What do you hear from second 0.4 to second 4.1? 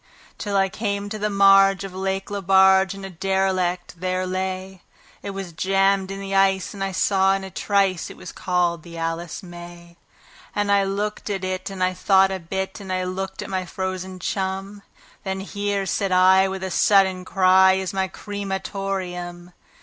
I came to the marge of Lake Lebarge, and a derelict